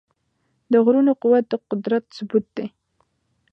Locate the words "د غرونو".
0.71-1.11